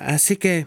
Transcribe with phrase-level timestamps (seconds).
[0.00, 0.66] Así que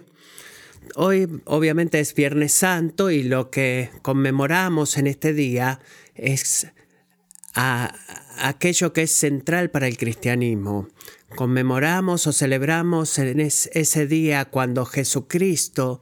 [0.96, 5.80] hoy obviamente es Viernes Santo y lo que conmemoramos en este día
[6.14, 6.68] es
[7.56, 10.88] aquello que es central para el cristianismo.
[11.36, 16.02] Conmemoramos o celebramos en ese día cuando Jesucristo,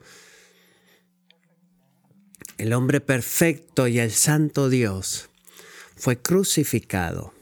[2.58, 5.30] el hombre perfecto y el santo Dios,
[5.96, 7.32] fue crucificado.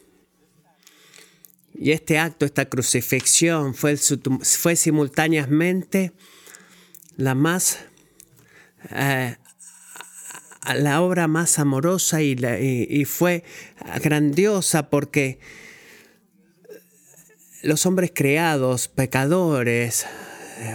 [1.82, 6.12] Y este acto, esta crucifixión, fue, simultáneamente
[7.16, 7.78] la más
[8.90, 9.36] eh,
[10.74, 12.36] la obra más amorosa y,
[12.86, 13.44] y, fue
[14.02, 15.38] grandiosa porque
[17.62, 20.04] los hombres creados, pecadores,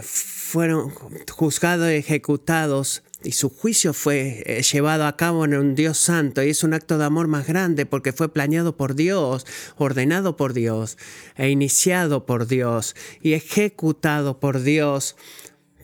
[0.02, 0.90] fueron
[1.30, 6.44] juzgados y ejecutados y su juicio fue eh, llevado a cabo en un Dios santo
[6.44, 9.46] y es un acto de amor más grande porque fue planeado por Dios,
[9.78, 10.98] ordenado por Dios
[11.36, 15.16] e iniciado por Dios y ejecutado por Dios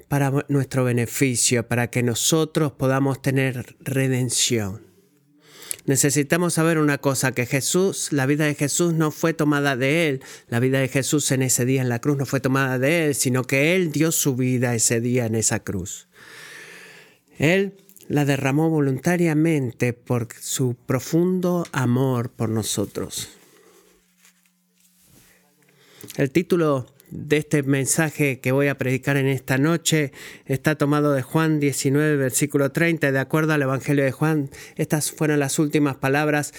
[0.07, 4.91] para nuestro beneficio, para que nosotros podamos tener redención.
[5.85, 10.21] Necesitamos saber una cosa, que Jesús, la vida de Jesús no fue tomada de Él,
[10.47, 13.15] la vida de Jesús en ese día en la cruz no fue tomada de Él,
[13.15, 16.07] sino que Él dio su vida ese día en esa cruz.
[17.41, 17.73] Él
[18.07, 23.29] la derramó voluntariamente por su profundo amor por nosotros.
[26.17, 30.11] El título de este mensaje que voy a predicar en esta noche
[30.45, 33.11] está tomado de Juan 19, versículo 30.
[33.11, 36.53] De acuerdo al Evangelio de Juan, estas fueron las últimas palabras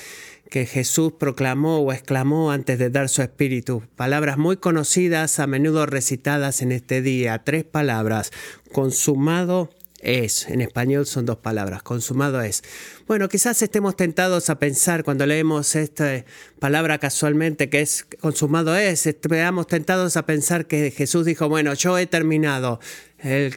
[0.50, 3.84] que Jesús proclamó o exclamó antes de dar su espíritu.
[3.94, 7.44] Palabras muy conocidas, a menudo recitadas en este día.
[7.44, 8.33] Tres palabras.
[8.72, 9.70] Consumado
[10.03, 10.48] es.
[10.48, 12.62] En español son dos palabras, consumado es.
[13.06, 16.25] Bueno, quizás estemos tentados a pensar cuando leemos esta
[16.58, 21.98] palabra casualmente que es consumado es, estemos tentados a pensar que Jesús dijo, bueno, yo
[21.98, 22.80] he terminado,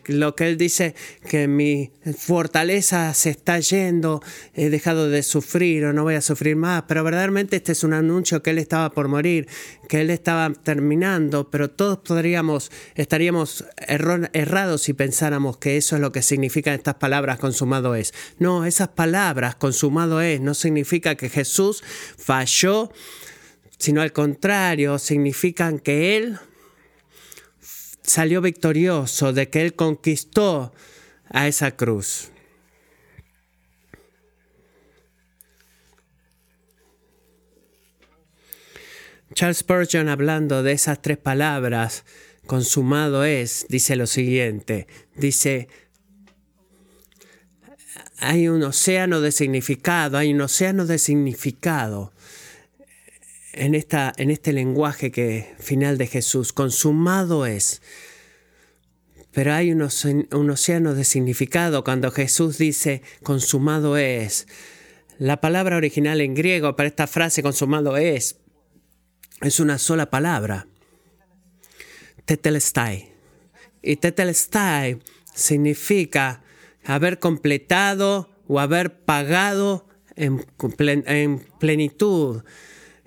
[0.07, 0.95] lo que él dice,
[1.27, 4.21] que mi fortaleza se está yendo,
[4.53, 7.93] he dejado de sufrir o no voy a sufrir más, pero verdaderamente este es un
[7.93, 9.47] anuncio que él estaba por morir,
[9.89, 16.11] que él estaba terminando, pero todos podríamos, estaríamos errados si pensáramos que eso es lo
[16.11, 18.13] que significan estas palabras consumado es.
[18.39, 21.83] No, esas palabras consumado es no significa que Jesús
[22.17, 22.91] falló,
[23.77, 26.39] sino al contrario, significan que él
[28.05, 30.73] salió victorioso, de que Él conquistó
[31.29, 32.31] a esa cruz.
[39.33, 42.05] Charles Spurgeon hablando de esas tres palabras,
[42.47, 45.67] consumado es, dice lo siguiente, dice,
[48.19, 52.13] hay un océano de significado, hay un océano de significado
[53.55, 56.53] en, esta, en este lenguaje que, final de Jesús.
[56.53, 57.81] Consumado es.
[59.31, 64.47] Pero hay un, un océano de significado cuando Jesús dice consumado es.
[65.17, 68.37] La palabra original en griego para esta frase consumado es
[69.41, 70.67] es una sola palabra.
[72.25, 73.11] Tetelestai.
[73.81, 74.99] Y tetelestai
[75.33, 76.41] significa
[76.83, 80.45] haber completado o haber pagado en,
[80.87, 82.43] en plenitud,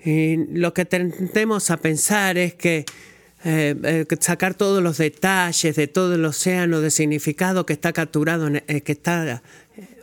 [0.03, 2.85] y lo que tendemos a pensar es que
[3.43, 8.49] eh, eh, sacar todos los detalles de todo el océano de significado que está capturado,
[8.49, 9.41] eh, que está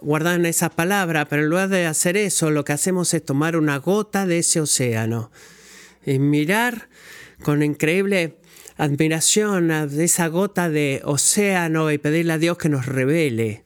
[0.00, 3.56] guardado en esa palabra, pero en lugar de hacer eso, lo que hacemos es tomar
[3.56, 5.30] una gota de ese océano
[6.04, 6.88] y mirar
[7.42, 8.36] con increíble
[8.78, 13.64] admiración a esa gota de océano y pedirle a Dios que nos revele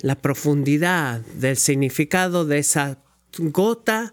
[0.00, 2.98] la profundidad del significado de esa
[3.38, 4.12] gota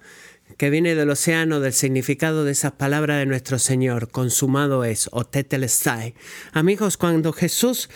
[0.61, 5.23] que viene del océano del significado de esas palabras de nuestro Señor, consumado es, o
[5.23, 6.13] tetelestai.
[6.53, 7.89] Amigos, cuando Jesús,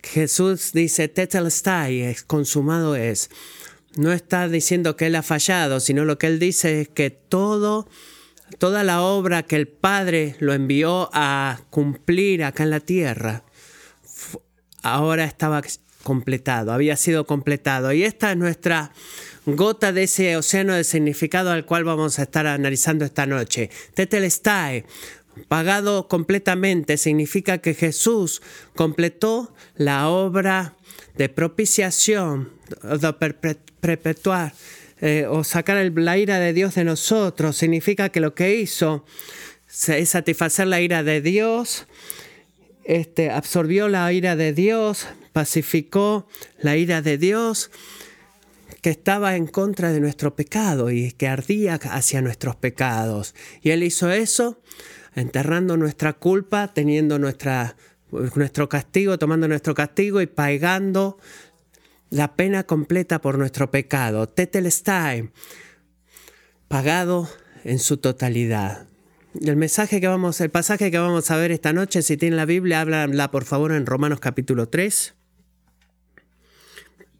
[0.00, 3.30] Jesús dice tetelestai, es, consumado es,
[3.96, 7.88] no está diciendo que Él ha fallado, sino lo que Él dice es que todo,
[8.58, 13.42] toda la obra que el Padre lo envió a cumplir acá en la tierra,
[14.84, 15.62] ahora estaba
[16.04, 17.92] completado, había sido completado.
[17.92, 18.92] Y esta es nuestra
[19.46, 23.70] gota de ese océano de significado al cual vamos a estar analizando esta noche.
[23.94, 24.84] Tetelestai,
[25.48, 28.42] pagado completamente, significa que Jesús
[28.74, 30.74] completó la obra
[31.16, 32.50] de propiciación,
[32.82, 33.12] de
[33.80, 34.54] perpetuar
[35.00, 37.56] eh, o sacar la ira de Dios de nosotros.
[37.56, 39.04] Significa que lo que hizo
[39.88, 41.86] es satisfacer la ira de Dios,
[42.84, 46.28] este, absorbió la ira de Dios, pacificó
[46.60, 47.70] la ira de Dios
[48.82, 53.34] que estaba en contra de nuestro pecado y que ardía hacia nuestros pecados.
[53.62, 54.60] Y Él hizo eso
[55.14, 57.76] enterrando nuestra culpa, teniendo nuestra
[58.34, 61.16] nuestro castigo, tomando nuestro castigo y pagando
[62.10, 64.28] la pena completa por nuestro pecado.
[64.28, 65.30] Tetelestai,
[66.68, 67.28] pagado
[67.64, 68.86] en su totalidad.
[69.40, 72.44] El mensaje que vamos, el pasaje que vamos a ver esta noche, si tienen la
[72.44, 75.14] Biblia, háblanla por favor en Romanos capítulo 3.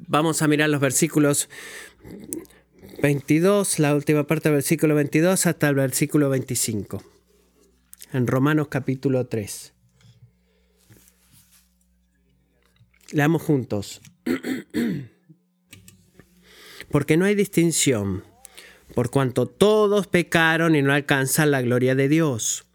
[0.08, 1.48] Vamos a mirar los versículos
[3.02, 7.02] 22, la última parte del versículo 22 hasta el versículo 25.
[8.12, 9.72] En Romanos capítulo 3.
[13.12, 14.00] Leamos juntos.
[16.90, 18.24] Porque no hay distinción,
[18.94, 22.66] por cuanto todos pecaron y no alcanzan la gloria de Dios.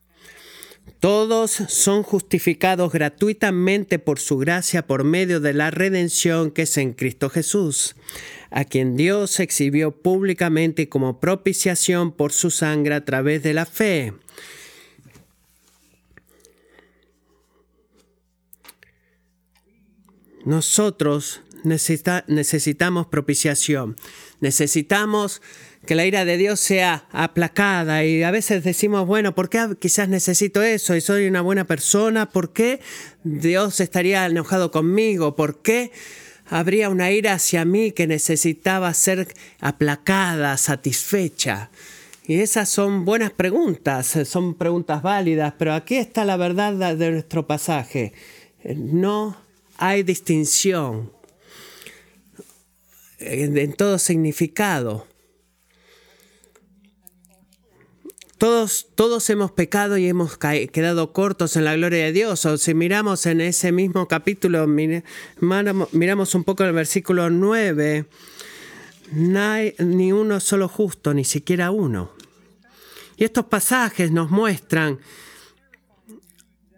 [1.00, 6.94] Todos son justificados gratuitamente por su gracia por medio de la redención que es en
[6.94, 7.95] Cristo Jesús,
[8.50, 14.13] a quien Dios exhibió públicamente como propiciación por su sangre a través de la fe.
[20.45, 23.98] Nosotros necesitamos propiciación,
[24.39, 25.42] necesitamos
[25.88, 30.10] que la ira de Dios sea aplacada y a veces decimos, bueno, ¿por qué quizás
[30.10, 32.30] necesito eso y soy una buena persona?
[32.30, 32.81] ¿Por qué
[33.24, 35.36] Dios estaría enojado conmigo?
[35.36, 35.92] ¿Por qué
[36.45, 39.30] habría una ira hacia mí que necesitaba ser
[39.62, 41.72] aplacada, satisfecha?
[42.28, 47.48] Y esas son buenas preguntas, son preguntas válidas, pero aquí está la verdad de nuestro
[47.48, 48.12] pasaje.
[48.75, 49.38] No
[49.78, 51.13] hay distinción
[53.19, 55.07] en todo significado.
[58.38, 62.45] Todos, todos hemos pecado y hemos quedado cortos en la gloria de Dios.
[62.45, 68.06] O si miramos en ese mismo capítulo, miramos un poco el versículo 9,
[69.12, 72.12] no hay ni uno solo justo, ni siquiera uno.
[73.16, 75.00] Y estos pasajes nos muestran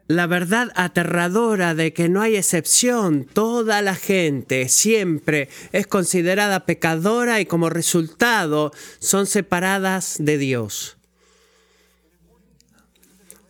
[0.07, 7.41] la verdad aterradora de que no hay excepción, toda la gente siempre es considerada pecadora
[7.41, 10.98] y como resultado son separadas de Dios.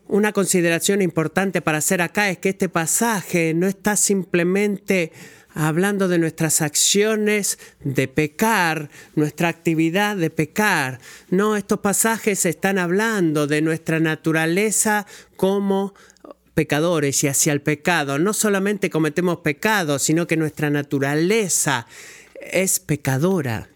[0.09, 5.11] Una consideración importante para hacer acá es que este pasaje no está simplemente
[5.53, 10.99] hablando de nuestras acciones de pecar, nuestra actividad de pecar.
[11.29, 15.93] No, estos pasajes están hablando de nuestra naturaleza como
[16.55, 18.17] pecadores y hacia el pecado.
[18.17, 21.85] No solamente cometemos pecados, sino que nuestra naturaleza
[22.51, 23.69] es pecadora.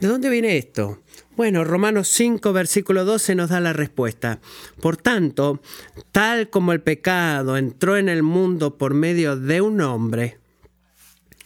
[0.00, 1.01] ¿De dónde viene esto?
[1.34, 4.38] Bueno, Romanos 5, versículo 12 nos da la respuesta.
[4.82, 5.62] Por tanto,
[6.10, 10.38] tal como el pecado entró en el mundo por medio de un hombre,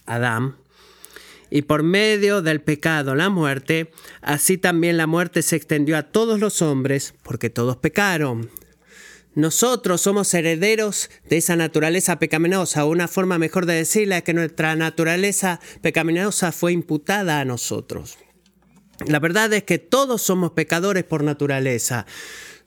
[0.05, 0.57] Adán,
[1.51, 3.93] y por medio del pecado la muerte,
[4.23, 8.51] así también la muerte se extendió a todos los hombres, porque todos pecaron.
[9.37, 12.87] Nosotros somos herederos de esa naturaleza pecaminosa.
[12.87, 18.19] Una forma mejor de decirla es que nuestra naturaleza pecaminosa fue imputada a nosotros.
[19.05, 22.07] La verdad es que todos somos pecadores por naturaleza.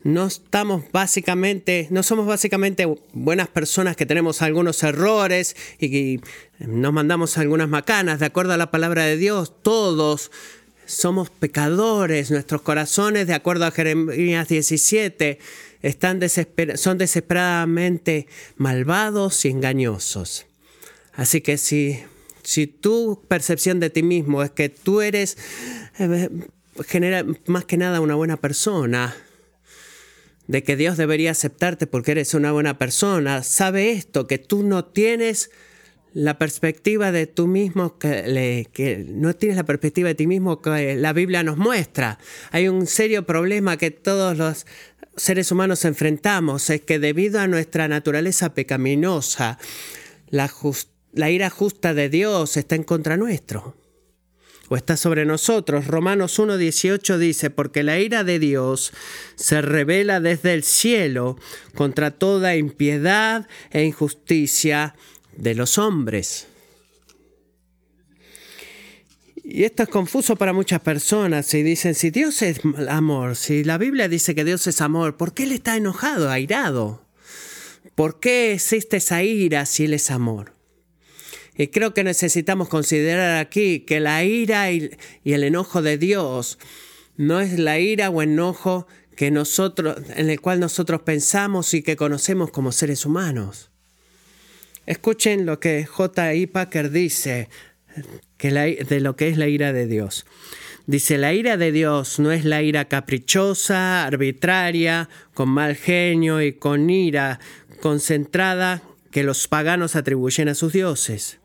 [0.02, 6.22] No estamos básicamente, no somos básicamente buenas personas que tenemos algunos errores y,
[6.60, 8.20] nos mandamos algunas macanas.
[8.20, 10.32] De acuerdo a la palabra de Dios, todos
[10.86, 12.32] somos pecadores.
[12.32, 15.40] Nuestros corazones, de acuerdo a Jeremías 17,
[15.82, 16.22] están
[16.76, 20.46] son desesperadamente malvados y engañosos.
[21.14, 22.00] Así que si,
[22.50, 25.38] si tu percepción de ti mismo es que tú eres
[26.00, 26.30] eh,
[26.88, 29.16] genera más que nada una buena persona,
[30.48, 34.84] de que Dios debería aceptarte porque eres una buena persona, sabe esto, que tú no
[34.84, 35.52] tienes
[36.12, 41.14] la perspectiva de tú mismo que, no tienes la perspectiva de ti mismo que la
[41.14, 42.18] Biblia nos muestra.
[42.50, 44.66] Hay un serio problema que todos los
[45.16, 49.60] seres humanos enfrentamos es que debido a nuestra naturaleza pecaminosa,
[50.32, 50.50] la,
[51.14, 53.76] la ira justa de Dios está en contra nuestro
[54.70, 55.88] o está sobre nosotros.
[55.88, 58.94] Romanos 1.18 dice, porque la ira de Dios
[59.36, 61.38] se revela desde el cielo
[61.76, 64.96] contra toda impiedad e injusticia
[65.36, 66.48] de los hombres.
[69.44, 73.80] Y esto es confuso para muchas personas y dicen, si Dios es amor, si la
[73.80, 77.04] Biblia dice que Dios es amor, ¿por qué Él está enojado, airado?
[77.96, 80.59] ¿Por qué existe esa ira si Él es amor?
[81.60, 84.92] Y creo que necesitamos considerar aquí que la ira y,
[85.26, 86.58] el enojo de Dios
[87.18, 88.88] no es la ira o enojo
[89.18, 93.72] que nosotros, en el cual nosotros pensamos y que conocemos como seres humanos.
[94.86, 96.34] Escuchen lo que J.
[96.34, 96.48] I.
[96.48, 97.50] Packer dice
[98.38, 100.26] de lo que es la ira de Dios.
[100.88, 106.54] Dice, la ira de Dios no es la ira caprichosa, arbitraria, con mal genio y
[106.54, 107.42] con ira,
[107.82, 111.40] concentrada que los paganos atribuyen a sus dioses.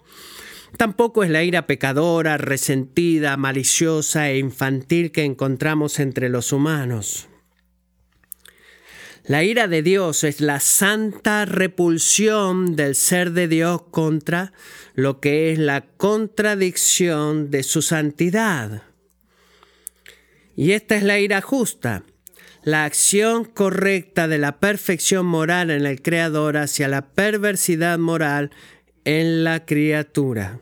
[0.76, 7.28] Tampoco es la ira pecadora, resentida, maliciosa e infantil que encontramos entre los humanos.
[9.26, 14.52] La ira de Dios es la santa repulsión del ser de Dios contra
[14.95, 18.83] lo que es la contradicción de su santidad.
[20.57, 22.02] Y esta es la ira justa,
[22.64, 28.50] la acción correcta de la perfección moral en el Creador hacia la perversidad moral
[29.04, 30.61] en la criatura.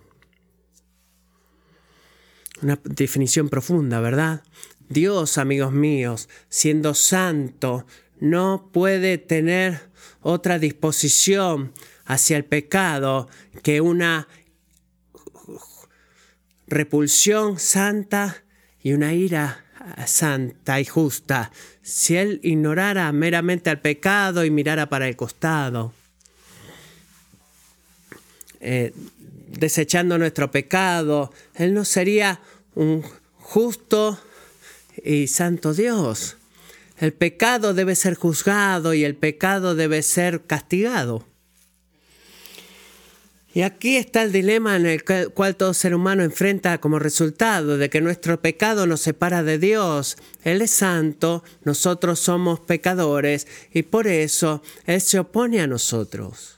[2.63, 4.43] Una definición profunda, ¿verdad?
[4.89, 7.87] Dios, amigos míos, siendo santo,
[8.21, 9.81] no puede tener
[10.21, 11.73] otra disposición
[12.05, 13.29] hacia el pecado
[13.63, 14.29] que una
[16.67, 18.45] repulsión santa
[18.83, 19.65] y una ira
[20.07, 21.51] santa y justa.
[21.83, 25.93] Si Él ignorara meramente al pecado y mirara para el costado,
[28.61, 28.93] eh,
[29.49, 32.41] desechando nuestro pecado, Él no sería
[32.75, 33.05] un
[33.39, 34.19] justo
[35.03, 36.37] y santo Dios.
[36.99, 41.27] El pecado debe ser juzgado y el pecado debe ser castigado.
[43.55, 47.91] Y aquí está el dilema en el cual todo ser humano enfrenta como resultado de
[47.91, 50.17] que nuestro pecado nos separa de Dios.
[50.43, 56.52] Él es santo, nosotros somos pecadores y por eso Él se opone a nosotros.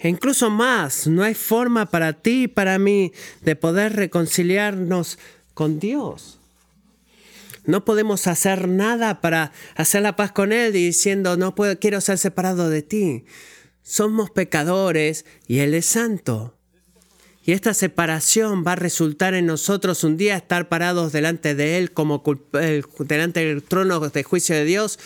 [0.00, 5.18] E incluso más, no hay forma para ti y para mí de poder reconciliarnos
[5.52, 6.38] con Dios.
[7.66, 12.16] No podemos hacer nada para hacer la paz con Él diciendo, no puedo, quiero ser
[12.16, 13.24] separado de ti.
[13.82, 16.56] Somos pecadores y Él es santo.
[17.44, 21.92] Y esta separación va a resultar en nosotros un día estar parados delante de Él,
[21.92, 22.22] como
[23.00, 24.98] delante del trono de juicio de Dios,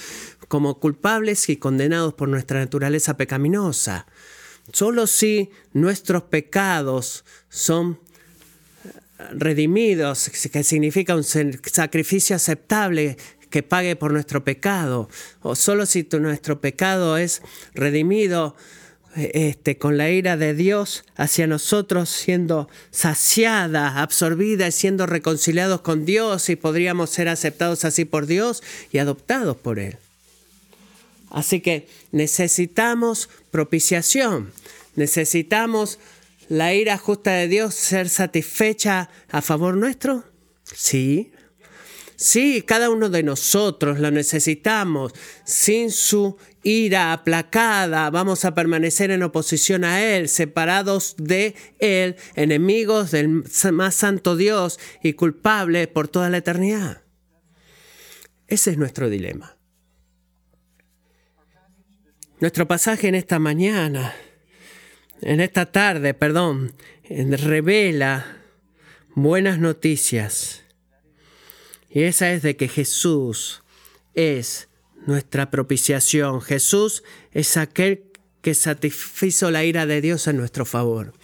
[0.46, 4.06] como culpables y condenados por nuestra naturaleza pecaminosa.
[4.73, 7.99] Solo si nuestros pecados son
[9.33, 13.16] redimidos, que significa un sacrificio aceptable
[13.50, 15.09] que pague por nuestro pecado,
[15.42, 17.40] o solo si nuestro pecado es
[17.75, 18.56] redimido
[19.14, 26.04] este, con la ira de Dios hacia nosotros, siendo saciada, absorbida y siendo reconciliados con
[26.04, 29.99] Dios y podríamos ser aceptados así por Dios y adoptados por Él.
[31.30, 34.52] Así que necesitamos propiciación,
[34.94, 35.99] necesitamos
[36.49, 40.25] la ira justa de Dios ser satisfecha a favor nuestro.
[40.62, 41.33] Sí,
[42.14, 45.12] sí, cada uno de nosotros lo necesitamos.
[45.44, 53.11] Sin su ira aplacada, vamos a permanecer en oposición a Él, separados de Él, enemigos
[53.11, 53.42] del
[53.73, 57.02] más santo Dios y culpables por toda la eternidad.
[58.47, 59.53] Ese es nuestro dilema.
[62.44, 64.14] Nuestro pasaje en esta mañana,
[65.22, 66.74] en esta tarde, perdón,
[67.08, 68.36] revela
[69.14, 70.62] buenas noticias.
[71.88, 73.62] Y esa es de que Jesús
[74.12, 74.68] es
[75.06, 76.42] nuestra propiciación.
[76.42, 81.14] Jesús es aquel que satisfizo la ira de Dios en nuestro favor.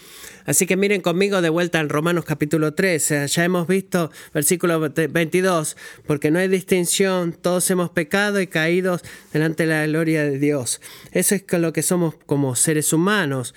[0.46, 3.28] Así que miren conmigo de vuelta en Romanos capítulo 13.
[3.28, 9.64] Ya hemos visto versículo 22, porque no hay distinción, todos hemos pecado y caídos delante
[9.64, 10.80] de la gloria de Dios.
[11.12, 13.54] Eso es lo que somos como seres humanos.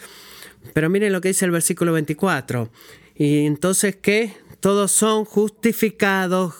[0.74, 2.70] Pero miren lo que dice el versículo 24.
[3.16, 4.34] Y entonces, ¿qué?
[4.60, 6.54] Todos son justificados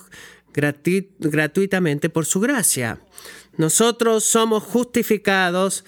[0.54, 3.00] gratuitamente por su gracia.
[3.58, 5.86] Nosotros somos justificados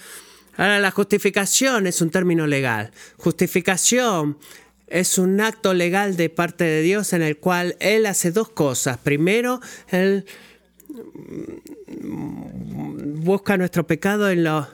[0.56, 2.90] Ahora, la justificación es un término legal.
[3.16, 4.38] Justificación
[4.86, 8.98] es un acto legal de parte de Dios en el cual Él hace dos cosas.
[8.98, 10.26] Primero, Él
[13.26, 14.66] busca nuestro pecado y los,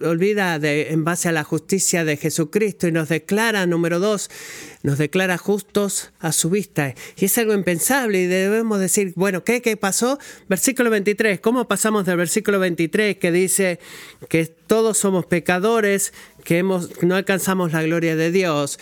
[0.00, 4.30] olvida de, en base a la justicia de Jesucristo y nos declara, número dos,
[4.82, 6.94] nos declara justos a su vista.
[7.16, 10.18] Y es algo impensable y debemos decir, bueno, ¿qué, qué pasó?
[10.48, 13.80] Versículo 23, ¿cómo pasamos del versículo 23 que dice
[14.28, 16.12] que todos somos pecadores,
[16.44, 18.78] que hemos, no alcanzamos la gloria de Dios?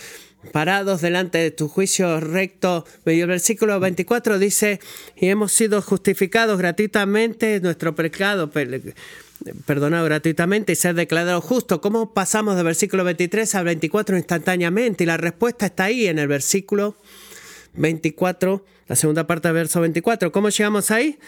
[0.51, 2.85] Parados delante de tu juicio recto.
[3.05, 4.79] Y el versículo 24 dice,
[5.15, 8.49] y hemos sido justificados gratuitamente, nuestro pecado
[9.65, 11.81] perdonado gratuitamente y ser declarado justo.
[11.81, 15.03] ¿Cómo pasamos del versículo 23 al 24 instantáneamente?
[15.03, 16.95] Y la respuesta está ahí en el versículo
[17.73, 20.31] 24, la segunda parte del verso 24.
[20.31, 21.19] ¿Cómo llegamos ahí?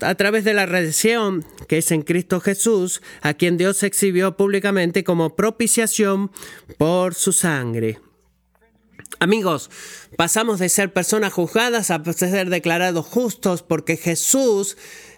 [0.00, 4.36] A, a, través de la redención que es en Cristo Jesús, a quien Dios exhibió
[4.36, 6.30] públicamente como propiciación
[6.76, 7.98] por su sangre.
[9.20, 9.70] Amigos,
[10.16, 14.76] pasamos de ser personas juzgadas a ser declarados justos porque Jesús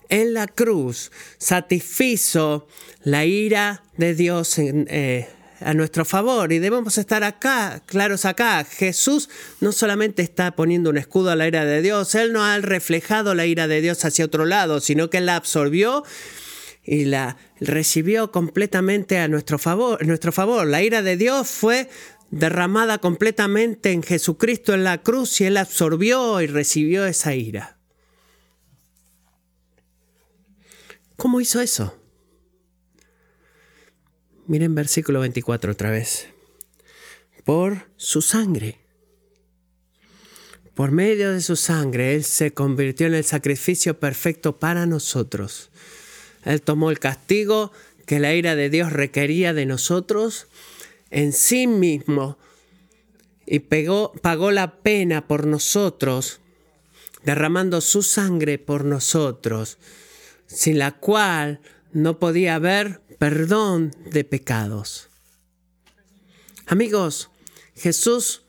[0.09, 2.67] en la cruz satisfizo
[3.03, 5.29] la ira de Dios eh,
[5.61, 8.65] a nuestro favor y debemos estar acá, claros acá.
[8.65, 9.29] Jesús
[9.61, 13.35] no solamente está poniendo un escudo a la ira de Dios, Él no ha reflejado
[13.35, 16.05] la ira de Dios hacia otro lado, sino que la absorbió
[16.83, 20.05] y la recibió completamente a nuestro favor.
[20.07, 20.67] nuestro favor.
[20.67, 21.89] La ira de Dios fue
[22.31, 27.79] derramada completamente en Jesucristo en la cruz y Él absorbió y recibió esa ira.
[31.17, 31.97] ¿Cómo hizo eso?
[34.47, 36.29] Miren versículo 24 otra vez.
[37.45, 38.79] Por su sangre.
[40.75, 45.71] Por medio de su sangre, Él se convirtió en el sacrificio perfecto para nosotros.
[46.45, 47.71] Él tomó el castigo
[48.07, 50.47] que la ira de Dios requería de nosotros
[51.11, 52.39] en sí mismo
[53.47, 56.41] y pagó la pena por nosotros,
[57.25, 59.79] derramando su sangre por nosotros,
[60.47, 61.61] sin la cual
[61.93, 65.09] no podía haber perdón de pecados.
[66.67, 67.31] Amigos,
[67.75, 68.45] Jesús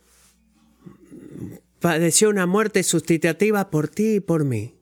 [1.79, 4.75] padeció una muerte sustitutiva por ti y por mí.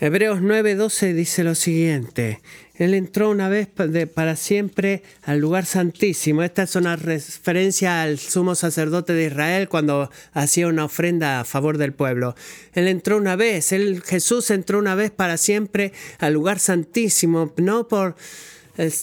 [0.00, 2.40] Hebreos 9:12 dice lo siguiente,
[2.76, 3.66] Él entró una vez
[4.14, 6.44] para siempre al lugar santísimo.
[6.44, 11.78] Esta es una referencia al sumo sacerdote de Israel cuando hacía una ofrenda a favor
[11.78, 12.36] del pueblo.
[12.74, 17.88] Él entró una vez, él, Jesús entró una vez para siempre al lugar santísimo, no
[17.88, 18.14] por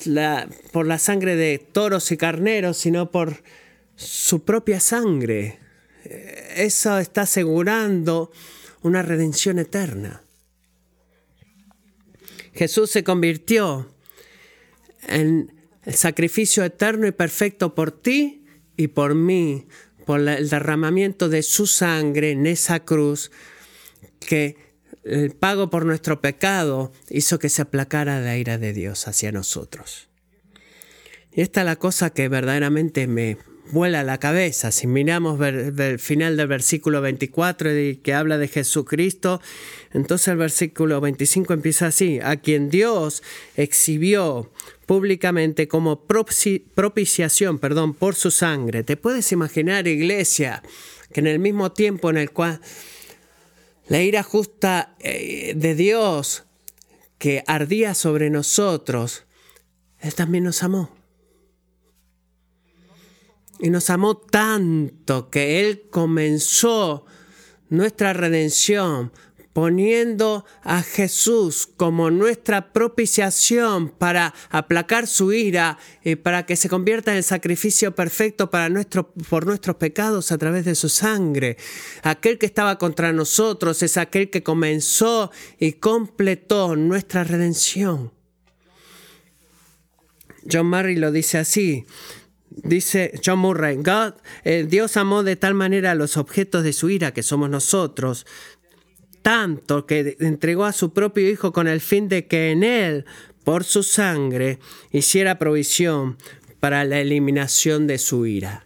[0.06, 3.44] la, por la sangre de toros y carneros, sino por
[3.98, 5.60] su propia sangre.
[6.56, 8.32] Eso está asegurando
[8.82, 10.22] una redención eterna.
[12.56, 13.94] Jesús se convirtió
[15.08, 18.46] en el sacrificio eterno y perfecto por ti
[18.78, 19.68] y por mí,
[20.06, 23.32] por el derramamiento de su sangre en esa cruz,
[24.20, 24.58] que
[25.04, 30.10] el pago por nuestro pecado hizo que se aplacara la ira de Dios hacia nosotros.
[31.32, 33.38] Y esta es la cosa que verdaderamente me,
[33.72, 34.72] vuela la cabeza.
[34.72, 37.70] Si miramos el final del versículo 24
[38.02, 39.42] que habla de Jesucristo,
[39.94, 43.24] entonces el versículo 25 empieza así, a quien Dios
[43.56, 44.52] exhibió
[44.86, 48.84] públicamente como propiciación, perdón, por su sangre.
[48.84, 50.62] ¿Te puedes imaginar, iglesia,
[51.12, 52.62] que en el mismo tiempo en el cual
[53.88, 56.44] la ira justa eh, de Dios
[57.18, 59.26] que ardía sobre nosotros,
[60.00, 60.95] Él también nos amó?
[63.60, 67.06] Y nos amó tanto que Él comenzó
[67.70, 69.12] nuestra redención
[69.56, 77.12] poniendo a Jesús como nuestra propiciación para aplacar su ira y para que se convierta
[77.12, 81.56] en el sacrificio perfecto para nuestro, por nuestros pecados a través de su sangre.
[82.04, 88.12] Aquel que estaba contra nosotros es aquel que comenzó y completó nuestra redención.
[90.52, 91.86] John Murray lo dice así.
[92.64, 94.14] Dice John Murray, God,
[94.44, 98.26] eh, Dios amó de tal manera a los objetos de su ira, que somos nosotros,
[99.22, 103.06] tanto que entregó a su propio Hijo con el fin de que en Él,
[103.44, 104.60] por su sangre,
[104.92, 106.18] hiciera provisión
[106.60, 108.66] para la eliminación de su ira.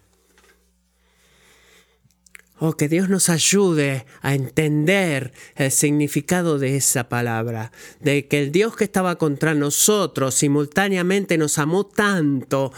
[2.62, 8.52] Oh, que Dios nos ayude a entender el significado de esa palabra, de que el
[8.52, 12.74] Dios que estaba contra nosotros simultáneamente nos amó tanto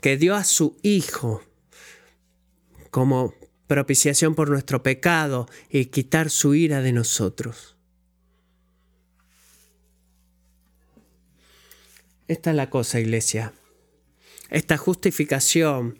[0.00, 1.42] que dio a su Hijo
[2.90, 3.34] como
[3.66, 7.76] propiciación por nuestro pecado y quitar su ira de nosotros.
[12.26, 13.52] Esta es la cosa, iglesia.
[14.48, 15.98] Esta justificación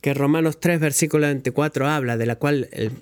[0.00, 2.92] que Romanos 3, versículo 24 habla, de la cual el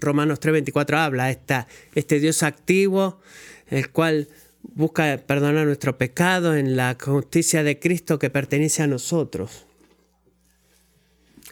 [0.00, 3.20] Romanos 3, 24 habla, esta, este Dios activo,
[3.68, 4.28] el cual
[4.62, 9.66] busca perdonar nuestro pecado en la justicia de Cristo que pertenece a nosotros.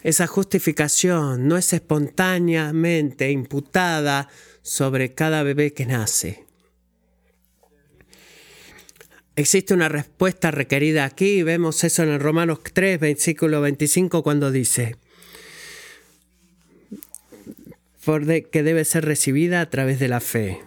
[0.03, 4.29] Esa justificación no es espontáneamente imputada
[4.63, 6.45] sobre cada bebé que nace.
[9.41, 14.97] Existe una respuesta requerida aquí, vemos eso en el Romanos 3, versículo 25, cuando dice,
[18.51, 20.61] que debe ser recibida a través de la fe.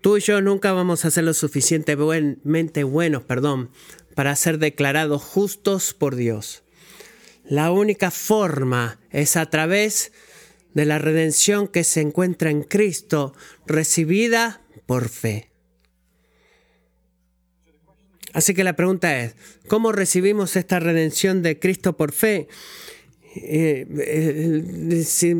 [0.00, 3.70] Tú y yo nunca vamos a ser lo suficientemente buenos, perdón,
[4.16, 6.64] para ser declarados justos por Dios.
[7.44, 10.10] La única forma es a través
[10.74, 13.32] de la redención que se encuentra en Cristo,
[13.64, 15.51] recibida por fe.
[18.32, 19.34] Así que la pregunta es,
[19.68, 22.48] ¿cómo recibimos esta redención de Cristo por fe?
[23.34, 25.34] Eh, eh, si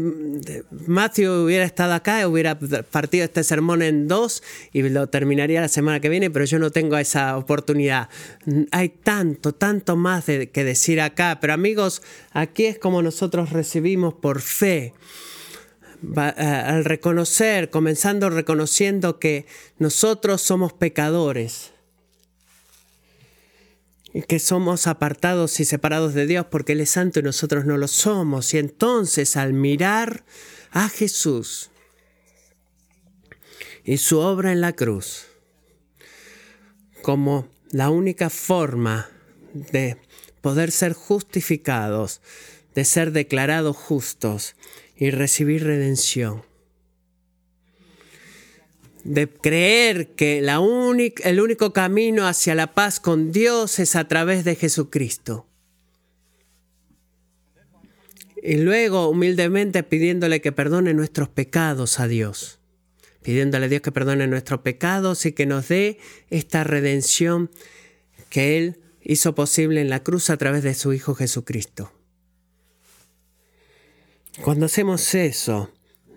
[0.86, 6.00] Matthew hubiera estado acá, hubiera partido este sermón en dos y lo terminaría la semana
[6.00, 8.08] que viene, pero yo no tengo esa oportunidad.
[8.70, 12.02] Hay tanto, tanto más que decir acá, pero amigos,
[12.32, 14.94] aquí es como nosotros recibimos por fe.
[16.16, 19.46] Eh, al reconocer, comenzando reconociendo que
[19.78, 21.72] nosotros somos pecadores
[24.20, 27.88] que somos apartados y separados de Dios porque Él es santo y nosotros no lo
[27.88, 28.52] somos.
[28.52, 30.24] Y entonces al mirar
[30.70, 31.70] a Jesús
[33.84, 35.26] y su obra en la cruz
[37.02, 39.08] como la única forma
[39.54, 39.96] de
[40.40, 42.20] poder ser justificados,
[42.74, 44.54] de ser declarados justos
[44.96, 46.44] y recibir redención
[49.04, 50.60] de creer que la
[51.24, 55.46] el único camino hacia la paz con Dios es a través de Jesucristo.
[58.42, 62.58] Y luego humildemente pidiéndole que perdone nuestros pecados a Dios.
[63.22, 65.98] Pidiéndole a Dios que perdone nuestros pecados y que nos dé
[66.30, 67.50] esta redención
[68.30, 71.92] que Él hizo posible en la cruz a través de su Hijo Jesucristo.
[74.42, 75.70] Cuando hacemos eso,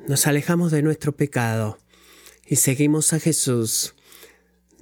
[0.08, 1.78] nos alejamos de nuestro pecado
[2.46, 3.96] y seguimos a Jesús.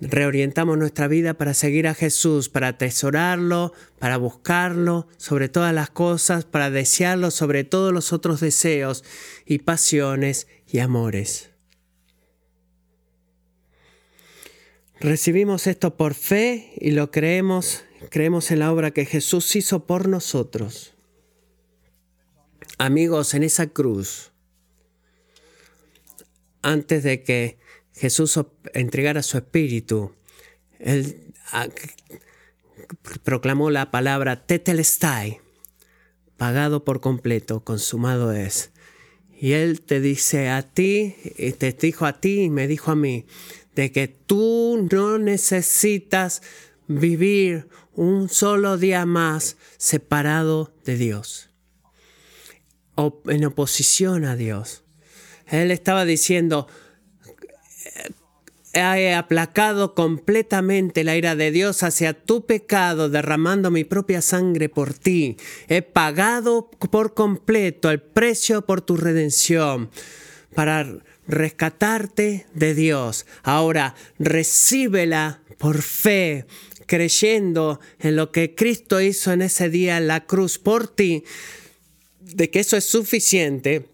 [0.02, 6.44] Reorientamos nuestra vida para seguir a Jesús, para atesorarlo, para buscarlo sobre todas las cosas,
[6.44, 9.04] para desearlo sobre todos los otros deseos
[9.46, 11.52] y pasiones y amores.
[15.00, 20.08] Recibimos esto por fe y lo creemos, creemos en la obra que Jesús hizo por
[20.08, 20.94] nosotros.
[22.78, 24.33] Amigos, en esa cruz,
[26.64, 27.58] antes de que
[27.94, 28.40] Jesús
[28.74, 30.14] entregara su espíritu,
[30.80, 31.68] él ah,
[33.24, 35.42] proclamó la palabra tetelestai,
[36.38, 38.72] pagado por completo, consumado es.
[39.40, 41.16] Y él te dice a ti,
[41.58, 43.26] te dijo a ti y me dijo a mí,
[43.76, 46.42] de que tú no necesitas
[46.88, 51.50] vivir un solo día más separado de Dios
[52.96, 54.83] o en oposición a Dios.
[55.48, 56.68] Él estaba diciendo,
[58.74, 64.94] he aplacado completamente la ira de Dios hacia tu pecado, derramando mi propia sangre por
[64.96, 65.38] ti.
[65.68, 69.92] He pagado por completo el precio por tu redención
[70.56, 70.88] para
[71.28, 73.28] rescatarte de Dios.
[73.44, 76.46] Ahora, recíbela por fe,
[76.88, 81.24] creyendo en lo que Cristo hizo en ese día en la cruz por ti,
[82.20, 83.93] de que eso es suficiente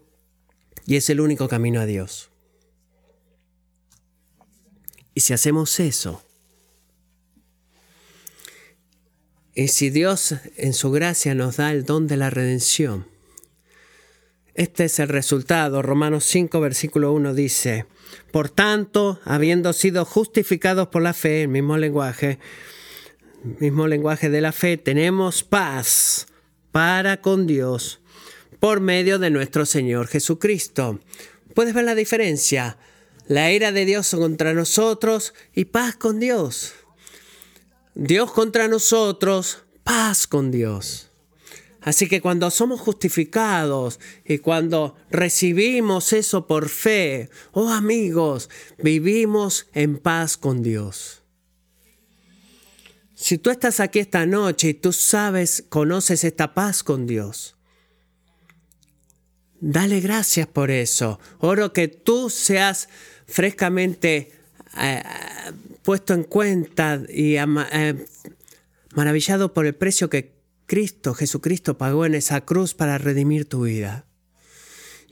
[0.90, 2.30] y es el único camino a Dios.
[5.14, 6.20] Y si hacemos eso,
[9.54, 13.06] y si Dios en su gracia nos da el don de la redención,
[14.54, 15.80] este es el resultado.
[15.80, 17.86] Romanos 5, versículo 1 dice,
[18.32, 22.40] por tanto, habiendo sido justificados por la fe, el mismo lenguaje,
[23.60, 26.26] mismo lenguaje de la fe, tenemos paz
[26.72, 28.00] para con Dios
[28.60, 31.00] por medio de nuestro Señor Jesucristo.
[31.54, 32.78] ¿Puedes ver la diferencia?
[33.26, 36.74] La ira de Dios contra nosotros y paz con Dios.
[37.94, 41.10] Dios contra nosotros, paz con Dios.
[41.80, 49.96] Así que cuando somos justificados y cuando recibimos eso por fe, oh amigos, vivimos en
[49.96, 51.22] paz con Dios.
[53.14, 57.56] Si tú estás aquí esta noche y tú sabes, conoces esta paz con Dios,
[59.60, 61.20] Dale gracias por eso.
[61.38, 62.88] Oro que tú seas
[63.26, 64.32] frescamente
[64.80, 65.02] eh,
[65.82, 68.06] puesto en cuenta y eh,
[68.94, 70.32] maravillado por el precio que
[70.66, 74.06] Cristo, Jesucristo, pagó en esa cruz para redimir tu vida.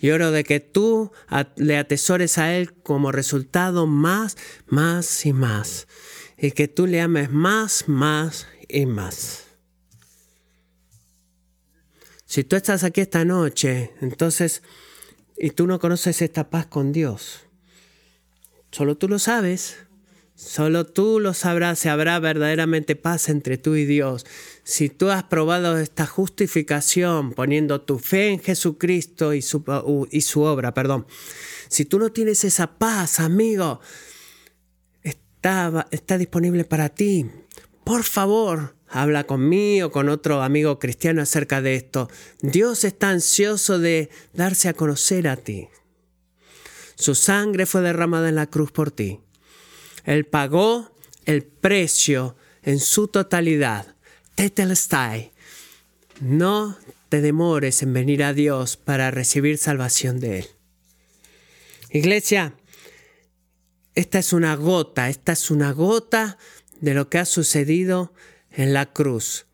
[0.00, 1.10] Y oro de que tú
[1.56, 4.36] le atesores a Él como resultado más,
[4.68, 5.88] más y más.
[6.38, 9.47] Y que tú le ames más, más y más.
[12.28, 14.62] Si tú estás aquí esta noche, entonces,
[15.38, 17.46] y tú no conoces esta paz con Dios,
[18.70, 19.78] solo tú lo sabes.
[20.34, 24.24] Solo tú lo sabrás si habrá verdaderamente paz entre tú y Dios.
[24.62, 29.64] Si tú has probado esta justificación poniendo tu fe en Jesucristo y su,
[30.12, 31.08] y su obra, perdón.
[31.68, 33.80] Si tú no tienes esa paz, amigo,
[35.02, 37.26] está, está disponible para ti.
[37.82, 42.08] Por favor, habla conmigo o con otro amigo cristiano acerca de esto.
[42.40, 45.68] Dios está ansioso de darse a conocer a ti.
[46.96, 49.20] Su sangre fue derramada en la cruz por ti.
[50.04, 50.90] Él pagó
[51.26, 53.94] el precio en su totalidad.
[54.34, 55.32] Tetelestai.
[56.20, 56.76] No
[57.08, 60.46] te demores en venir a Dios para recibir salvación de Él.
[61.90, 62.54] Iglesia,
[63.94, 66.38] esta es una gota, esta es una gota
[66.80, 68.12] de lo que ha sucedido
[68.58, 69.46] en la cruz,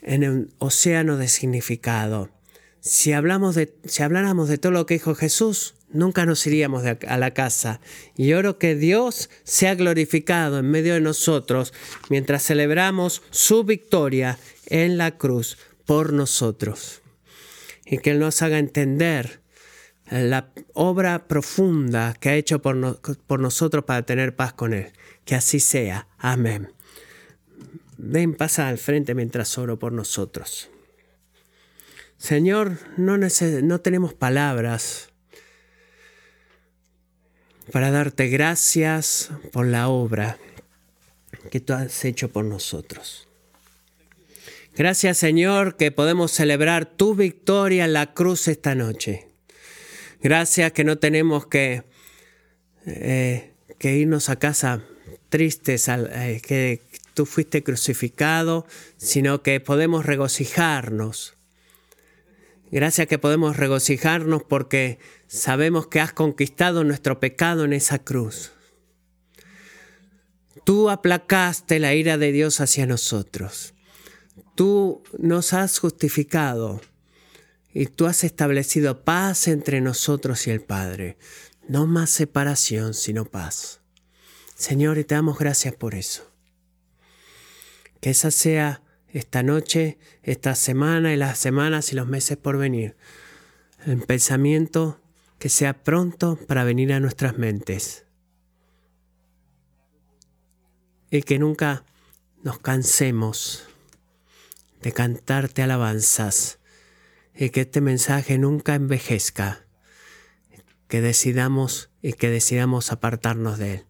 [0.00, 2.30] en un océano de significado.
[2.80, 7.18] Si, hablamos de, si habláramos de todo lo que dijo Jesús, nunca nos iríamos a
[7.18, 7.82] la casa.
[8.16, 11.74] Y oro que Dios sea glorificado en medio de nosotros
[12.08, 17.02] mientras celebramos su victoria en la cruz por nosotros.
[17.84, 19.40] Y que Él nos haga entender
[20.10, 24.92] la obra profunda que ha hecho por nosotros para tener paz con Él.
[25.26, 26.08] Que así sea.
[26.16, 26.70] Amén.
[27.96, 30.70] Ven, pasa al frente mientras oro por nosotros.
[32.16, 35.10] Señor, no, no tenemos palabras
[37.72, 40.38] para darte gracias por la obra
[41.50, 43.28] que tú has hecho por nosotros.
[44.76, 49.28] Gracias Señor que podemos celebrar tu victoria en la cruz esta noche.
[50.20, 51.84] Gracias que no tenemos que,
[52.86, 54.82] eh, que irnos a casa
[55.28, 56.80] tristes, eh, que
[57.14, 61.34] tú fuiste crucificado, sino que podemos regocijarnos.
[62.70, 64.98] Gracias que podemos regocijarnos porque
[65.28, 68.52] sabemos que has conquistado nuestro pecado en esa cruz.
[70.64, 73.74] Tú aplacaste la ira de Dios hacia nosotros.
[74.56, 76.80] Tú nos has justificado
[77.72, 81.16] y tú has establecido paz entre nosotros y el Padre.
[81.68, 83.80] No más separación, sino paz.
[84.56, 86.33] Señor, y te damos gracias por eso.
[88.04, 92.98] Que esa sea esta noche, esta semana y las semanas y los meses por venir.
[93.86, 95.00] El pensamiento
[95.38, 98.04] que sea pronto para venir a nuestras mentes.
[101.10, 101.86] Y que nunca
[102.42, 103.66] nos cansemos
[104.82, 106.58] de cantarte alabanzas
[107.34, 109.64] y que este mensaje nunca envejezca,
[110.88, 113.86] que decidamos y que decidamos apartarnos de él.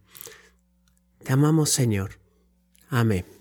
[1.24, 2.20] Te amamos Señor.
[2.90, 3.33] Amén.